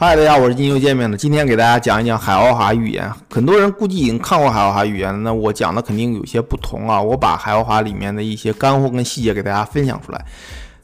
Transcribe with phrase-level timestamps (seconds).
[0.00, 1.16] 嗨，大家好，我是金又见面了。
[1.16, 3.12] 今天给大家讲一讲海奥华语言。
[3.28, 7.02] 很多人估计已经看过海奥华语言了，那我讲的肯定有些不同啊。
[7.02, 10.24] 我把海奥华里面的一些干货跟细节给大家分享出来。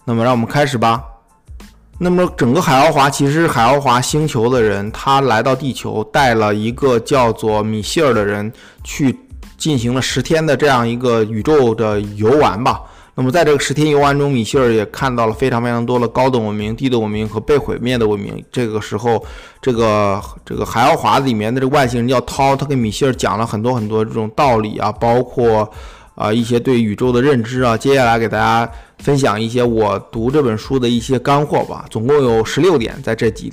[0.05, 1.01] 那么，让我们开始吧。
[1.97, 8.53] 那么，整个海奥华其实海奥华星球的人，他来到地球，带了一个叫做米歇尔的人
[8.83, 9.17] 去
[9.57, 12.83] 进行了十天的这样一个宇宙的游玩吧。
[13.17, 18.45] 那么在这个十天游玩中，米歇尔也看到了非常非常多的高等文明、低等文明和被毁灭的文明。
[18.51, 19.25] 这个时候，
[19.63, 25.71] 这个这个海奥华里面的这个外星人叫涛，他跟米歇尔讲了很多很多这种道理啊，包括
[26.17, 27.77] 啊一些对宇宙的认知啊。
[27.77, 28.69] 接下来给大家
[28.99, 33.53] 分享一些我读这本书的一些干货吧，总共有十六点在这几。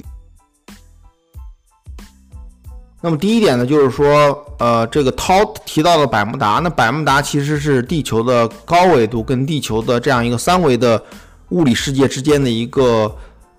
[3.04, 11.02] 那么第一点呢，就是说，呃，这个涛提到的百慕达，那百慕达其实是地球的高纬度跟地球的这样一个三维的
[11.50, 13.12] 物理世界之间的一个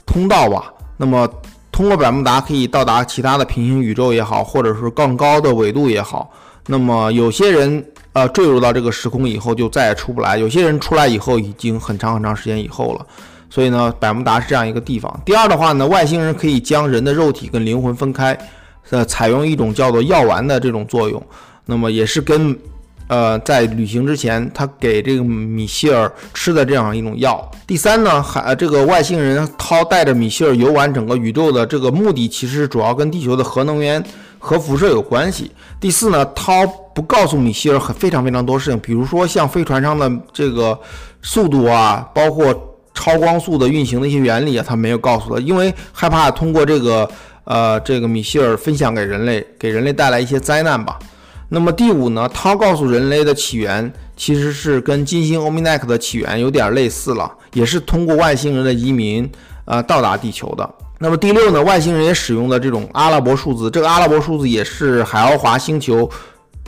[0.06, 0.72] 通道吧。
[0.96, 1.28] 那么
[1.72, 6.30] 通过百慕达可以到达其他的平行宇宙也好，或者是更高的纬度也好。
[6.68, 13.04] 那么有些人呃坠入到这个时空以后就再也出不来，有些人出来以后已经很长很长时间以后了。
[13.50, 15.20] 所以呢，百慕达是这样一个地方。
[15.24, 18.38] 第二的话呢，外星人可以将人的肉体跟灵魂分开。
[18.92, 21.20] 呃，采用一种叫做药丸的这种作用，
[21.64, 22.54] 那么也是跟，
[23.06, 27.50] 呃，在旅行之前他给这个米歇尔吃的这样一种药。
[27.66, 34.04] 第三呢，还这个外星人涛带着米歇尔游玩整个宇宙的这个目的，其实主要跟地球的核能源、
[34.38, 35.50] 核辐射有关系。
[35.80, 40.78] 第四呢，涛不告诉米歇尔很非常非常多事情，比如说像飞船上的这个
[41.22, 42.54] 速度啊，包括
[42.92, 47.10] 超光速的运行的一些原理啊，他没有告诉他，因为害怕通过这个。
[47.44, 50.98] 呃，这个米歇尔分享给人类，给人类带来一些灾难吧。
[51.48, 52.28] 那么第五呢？
[52.32, 59.30] 他告诉人类的起源其实是跟金星欧米奈克的起源有点类似了，也是通过外星人的移民
[59.66, 60.68] 呃到达地球的。
[60.98, 61.60] 那么第六呢？
[61.62, 66.08] 外星人也使用的这种阿拉伯数字，这个阿拉伯数字也是海奥华星球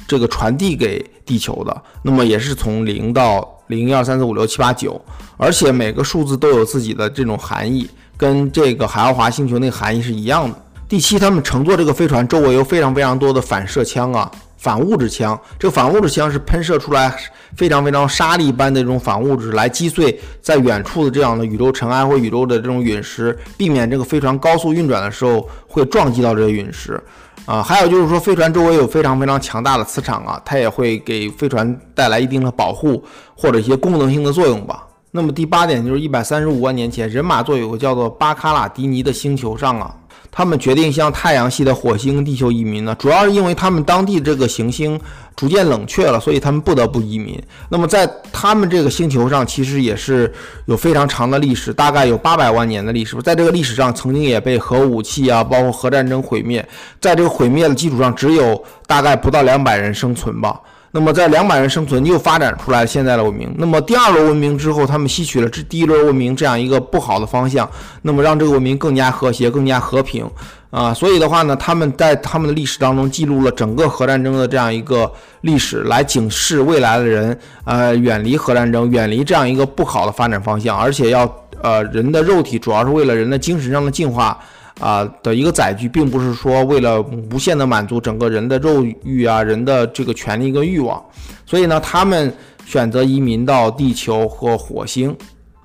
[0.07, 1.83] 这个传递给地球的。
[2.03, 5.01] 那么也是从零到零一二三四五六七八九，
[5.39, 10.59] 而且每个数字都有自己的这种含义，跟这个海奥华星球那个含义是一样的。
[10.95, 15.37] 第七，他们乘坐这个飞船，周围有非常非常多的反射枪啊，反物质枪。
[15.59, 17.13] 这个反物质枪是喷射出来
[17.57, 27.03] 非常非常沙粒般的这种反物质，来击碎在远处的这样的宇宙尘埃或宇宙的这种陨石，避免这个飞船高速运转的时候会撞击到这些陨石。
[27.45, 33.03] 啊，还有就是说，飞船周围有非常非常强大的磁场啊，它也会给飞船带来一定的保护
[33.37, 34.87] 或者一些功能性的作用吧。
[35.11, 39.93] 那么第八点就是一百三十五万年前，人马座有个叫做巴卡拉迪尼的星球上啊。
[40.37, 45.01] 他们决定向太阳系的火星、地球移民呢，主要是因为他们当地这个行星
[45.37, 47.41] 逐渐冷却了，所以他们不得不移民。
[47.69, 50.33] 那么在他们这个星球上，其实也是
[50.67, 53.17] 有非常长的历史，大概有八百万年的历史。
[53.23, 56.69] 在这个历史上，曾经也被核武器啊，包括核战争毁灭。
[57.01, 60.61] 在这个毁灭的基础上，只有大概不到两百人生存吧。
[60.97, 63.53] 那么在两百人生存又发展出来现在的文明。
[63.59, 67.69] 那么第二轮文明之后，他们吸取了这第一轮文明这样一个不好的方向，
[68.03, 70.25] 那么让这个文明更加和谐、更加和平
[70.71, 70.95] 啊。
[70.95, 81.29] 所以的话呢，他们在他们的历史当中记录了整个核战争的这样一个历史，来警示未来的人，呃，远离核战争，远离这样一个不好的发展方向，而且要
[81.61, 84.39] 呃人的肉体主要是为了人的精神上的进化。
[84.81, 91.03] 啊的一个载具，并不是说为了无限的满足整个人的肉欲啊，人的这个权利跟欲望，
[91.47, 92.33] 所以呢，他们
[92.67, 95.17] 选择移民到地球和火星。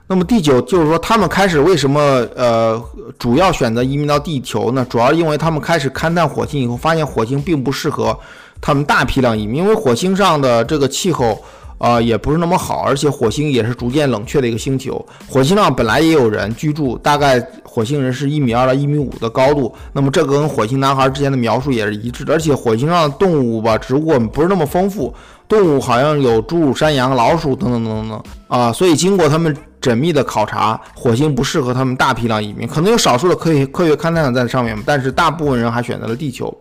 [0.08, 2.02] 那么第九就是说，他们开始为什么
[2.36, 2.82] 呃
[3.18, 4.86] 主要选择移民到地球呢？
[4.90, 8.18] 主要因为他们开始勘探火星以后，发现火星并不适合
[8.62, 11.42] 他们大批量移民，因为火星上的这个气候。
[11.80, 15.04] 啊，也不是那么好，而且火星也是逐渐冷却的一个星球。
[15.28, 19.74] 火星上本来也有人居住，大概火星人是一米二到一米五的高度。
[19.94, 22.34] 那么这个跟火星男孩之前的描述也是一致的。
[22.34, 25.14] 而且火星上的动物吧，植物不是那么丰富，
[25.48, 28.74] 动物好像有猪、乳、山羊、老鼠等等等等等啊。
[28.74, 36.54] 所以经过他们缜密的考察，火星不适合他们大批量移民，可能有少数的科学科学勘探在上面，但是大部分人还选择了地球。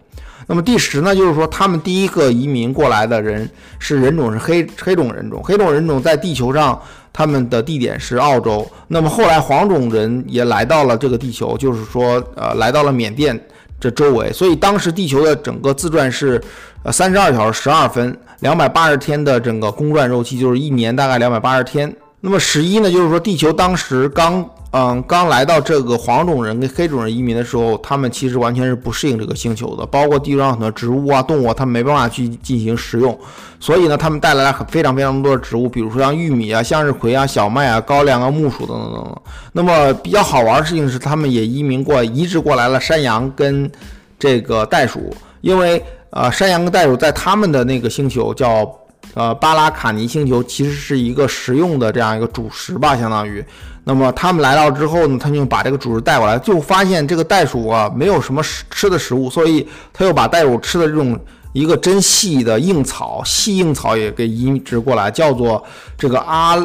[0.50, 3.48] 那么第十呢，就是说他们第一个移民过来的人
[3.78, 6.80] 是人种是黑黑种人种，黑种人种在地球上
[7.12, 8.66] 他们的地点是澳洲。
[8.86, 13.38] 那么后来黄种人也来到了这个地球，就是说呃来到了缅甸
[13.78, 14.32] 这周围。
[14.32, 16.42] 所以当时地球的整个自转是
[16.82, 33.18] 呃三十二小时十二分，两百八十天的整个公转周期就是一年大概两百八十天那么十一呢，就是说地球当时刚嗯刚来到这个黄种人跟黑种人移民的时候，他们其实完全是不适应这个星球的，包括地球上很多植物啊、动物，啊他们没办法去进行食用，
[33.58, 39.16] 所以呢，他们带来了很非常非常多的植物，比如说像玉米啊、向日葵啊、小麦啊、高粱啊、木薯等等等等。
[39.52, 43.70] 那么比较好玩的事情是，他们也移民过、移植过来了山羊跟
[44.18, 48.70] 这个袋鼠，因为呃山羊跟袋鼠在他们的那个星球叫。
[49.14, 53.44] 呃，巴拉卡尼星球其实是一个食用的这样一个主食吧，相当于。
[53.84, 61.18] 那么他们来到之后呢，他就把这个主食带过来，就发现这个袋鼠啊没有什么吃吃的食物，所以他又把袋鼠吃的这种
[61.52, 65.64] 一个真细的硬草，细硬草也给移植过来，叫做
[65.96, 66.58] 这个阿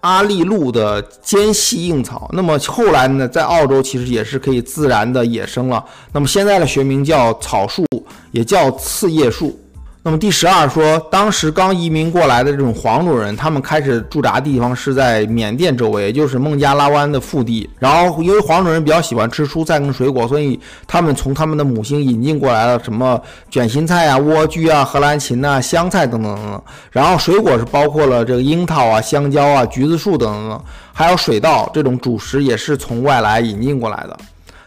[0.00, 2.30] 阿利路的尖细硬草。
[2.32, 5.84] 那么后来呢，在澳洲其实也是可以自然的野生了。
[6.12, 7.84] 那么现在的学名叫草树，
[8.30, 9.56] 也叫刺叶树。
[10.02, 17.68] 那么第十二说，当时刚移民过来的这种黄种人，他们开始驻扎地方是在缅甸周围，也就是孟加拉湾的腹地。
[17.78, 23.20] 然后因为黄种人比较喜欢吃蔬菜跟水果，所以他们从他们的母星引进过来了什么
[23.50, 26.62] 卷心菜啊、莴苣啊、荷兰芹呐、香菜等等等等。
[26.90, 30.64] 然后水果是包括了这个樱桃啊、香蕉啊、橘子树等等等，
[30.94, 34.18] 还有水稻这种主食也是从外来引进过来的。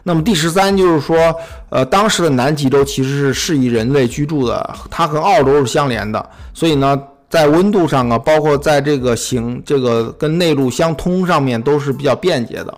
[0.03, 1.33] 那么第十三就是说，
[1.69, 12.77] 呃，当时的南极洲其实是适宜人类居住的，它和澳洲是相连的，所以呢，在温度上啊，包括在这个行这个跟内陆相通上面都是比较便捷的。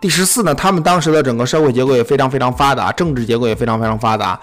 [0.00, 4.40] 第十四呢，他们当时的整个社会结构也非常非常发达，政治结构也非常非常发达。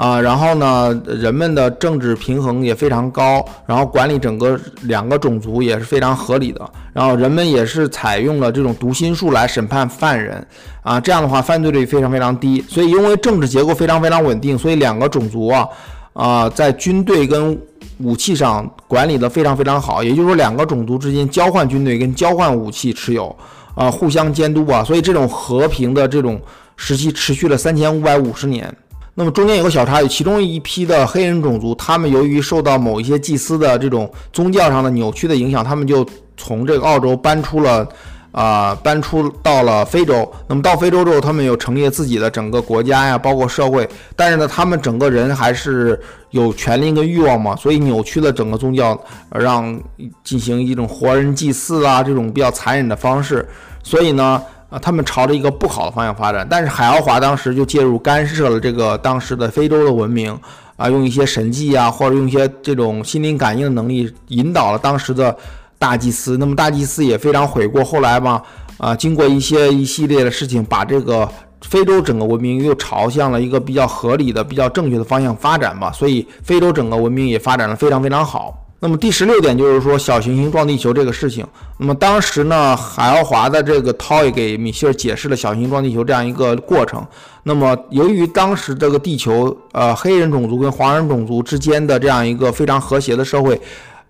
[0.00, 10.42] 啊，然后呢，人们的政治平衡也非常高，然后管理整个两个种族也是非常合理的，然后人们也是采用了这种读心术来审判犯人，
[10.80, 15.68] 啊，这样的话犯罪率非常非常低，所以因为政治结构非常非常稳定，所以两个种族啊，
[16.14, 17.60] 啊，在军队跟
[17.98, 23.36] 武器上管理的非常非常好，也就是说两个种族之间交换军队跟交换武器持有，
[23.74, 26.40] 啊，互相监督啊，所以这种和平的这种
[26.74, 28.74] 时期持续了三千五百五十年。
[29.14, 37.86] 那么中间有个小插曲，其中一批的黑人种族，他们由于受到某一些祭司的这种宗教上的扭曲的影响，他们就从这个澳洲搬出了，
[38.32, 40.26] 啊，搬出到了非洲。
[40.46, 43.86] 那么到非洲之后，他们有成立自己的整个国家呀，包括社会。
[44.16, 48.98] 但是呢，他们整个人还是有权利跟欲望嘛，所以扭曲了整个宗教，
[49.30, 49.78] 让
[50.24, 53.46] 进行一种活人祭祀啊这种比较残忍的方式。
[53.82, 54.40] 所以呢。
[54.70, 60.32] 啊，他们朝着一个不好的方向发展，但是海奥华当时就介入干涉了这个当时的非洲的文明，
[60.76, 65.36] 啊，用一些神迹啊，或者用一些这种心灵感应的能力引导了当时的
[65.76, 66.36] 大祭司。
[66.38, 68.40] 那么大祭司也非常悔过，后来嘛，
[68.78, 71.28] 啊，经过一些一系列的事情，把这个
[71.62, 75.90] 非洲整个文明又朝向了一个比较合理的、比较正确的方向发展吧。
[75.90, 78.59] 所以非洲整个文明也发展的非常非常好。
[78.82, 81.46] 那么第十六点就是说小行星撞地球这个事情。
[81.76, 87.06] 那么当时呢，海奥华的这个涛也给米歇尔解释了小行星撞地球这样一个过程。
[87.42, 93.60] 那么由于当时这个地球，呃，黑人种族跟黄人种族之间的这样一个非常和谐的社会，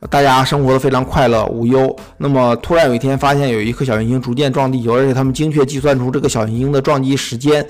[0.08, 1.94] 大家生活的非常快乐无忧。
[2.18, 7.66] 那么突然有一天发现有一颗小行星逐渐撞地球，而且他们精确计算出这个小行星的撞击时间。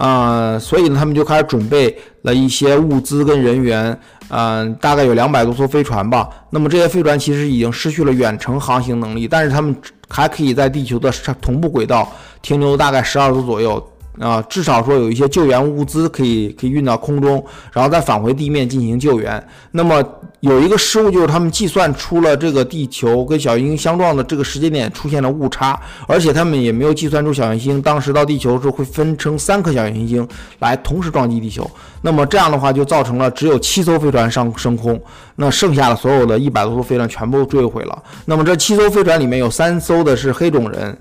[0.00, 3.94] 啊，所以呢，他们就开始准备了一些物资跟人员，
[4.28, 6.26] 嗯，大概有两百多艘飞船吧。
[6.48, 9.76] 那么这些飞船其实已经失去了远程航行能力，但是他们
[10.08, 11.12] 还可以在地球的
[11.42, 12.10] 同步轨道
[12.40, 13.89] 停留大概十二周左右。
[14.18, 17.42] 啊，至少说有一些救援物资可以可以运到空中，
[17.72, 19.42] 然后再返回地面进行救援。
[19.70, 20.02] 那么
[20.40, 30.26] 有一个失误就是他们计算出了这个地球跟小行星相撞的这个时间点出现了误差，而且他们也没有计算出小行星当时到地球时候会分成三颗小行星
[30.58, 31.70] 来同时撞击地球。
[32.02, 35.00] 那么这样的话就造成了只有七艘飞船上升空，
[35.36, 38.02] 那剩下的所有的一百多艘飞船全部坠毁了。
[38.26, 40.98] 那么这七艘飞船里面有三艘的是黑种人。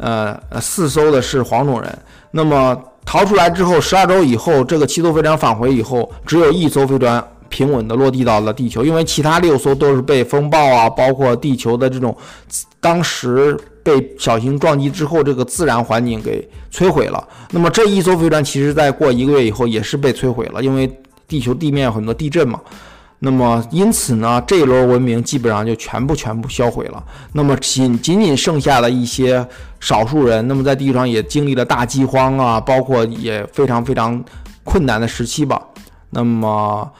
[0.00, 1.98] 呃呃，四艘的是黄种人。
[2.32, 12.16] 那么逃出来之后，十二周以后，这个七艘飞船返回以后，只有一艘飞船平稳的落地到了地球，因为其他六艘都是被风暴啊，包括地球的这种
[12.80, 17.26] 当时被小型撞击之后这个自然环境给摧毁了。
[17.50, 20.88] 那么这一艘飞船其实在过一个月以后也是被摧毁了，因为
[21.26, 22.60] 地球地面有很多地震嘛。
[23.22, 27.04] 那么，因此呢，这一轮文明基本上就全部全部销毁了。
[27.34, 29.46] 那么，仅仅仅剩下了一些
[29.78, 34.24] 少数人，那么在地球上也经历了大饥荒啊，包括也非常非常
[34.64, 35.60] 困难的时期吧。
[36.08, 36.90] 那么，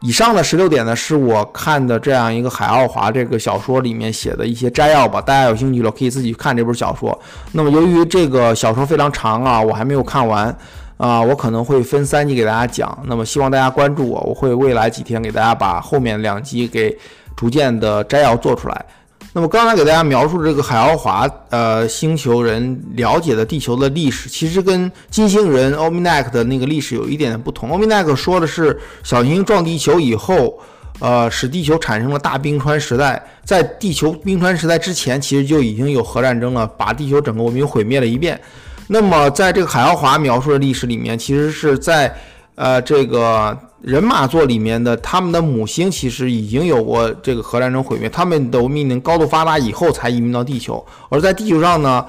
[0.00, 5.20] 以上的十六点呢，是我看的这样一个海奥华这个小说里面写的一些摘要吧。
[5.20, 7.16] 大家有兴趣了，可以自己去看这本小说。
[7.52, 10.52] 那么，由于这个小说非常长啊，我还没有看完。
[10.98, 16.94] 啊，我可能会分三集给大家讲，那么希望大家关注我，我会未来几天给大家把后面两集给
[17.36, 18.84] 逐渐的摘要做出来。
[19.32, 27.70] 那么刚才给大家描述这个海奥华呃星球人了解的地球的历史，其实跟金星人欧米奈克的那个历史有一点点不同。
[27.70, 30.58] 欧米奈克说的是小行星撞地球以后，
[30.98, 33.22] 呃，使地球产生了大冰川时代。
[33.44, 38.40] 在地球冰川时代之前，其实就已经有核战争了，把地球整个文明毁灭了一遍。
[38.88, 42.12] 那么在这个海奥华描述的历史里面，其实是在
[42.56, 43.56] 呃这个。
[43.80, 52.04] 人马座里面的他们的母星其实已经有过这个核战争毁灭，他们的文明高度发达以后才移民到地球，而在地球上呢，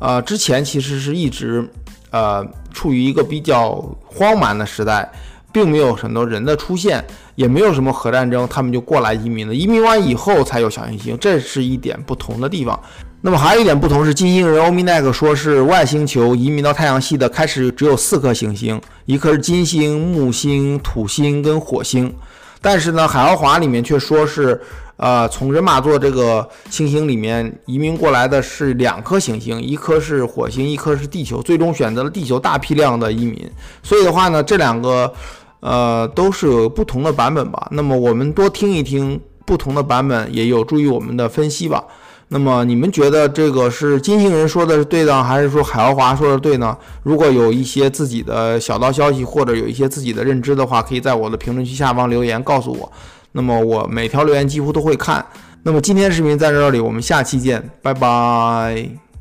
[0.00, 1.64] 呃，之前其实是一直
[2.10, 3.70] 呃处于一个比较
[4.04, 5.08] 荒蛮的时代，
[5.52, 7.02] 并没有很多人的出现，
[7.36, 9.54] 也没有什么核战争，他们就过来移民了。
[9.54, 12.76] 移民完以后才有小行星，这是一点不同的地方。
[13.24, 22.12] 那么还有一点不同是，金星人欧米奈克说是外星球移民到太阳系的开始只有四颗行星，一颗是金星、木星、土星跟火星。
[22.60, 24.60] 但是呢，海奥华里面却说是，
[24.96, 33.48] 呃，从人马座这个星星里面移民过来的是两颗行星，一颗是火星，一颗是地球，最终选择了地球大批量的移民。
[33.84, 35.12] 所以的话呢，这两个，
[35.60, 37.68] 呃，都是有不同的版本吧。
[37.70, 41.84] 那么我们多听一听不同的版本，也有助于我们的分析吧。
[42.32, 46.74] 那么你们觉得这个是金星人说的是对的，还是说海奥华说的对呢？
[47.02, 52.90] 如果有一些自己的小道消息，或者有一些自己的认知的话，可以在我的评论区下方留言告诉我。
[53.32, 55.24] 那么我每条留言几乎都会看。
[55.62, 59.11] 那么今天的视频在这里，我们下期见，拜拜。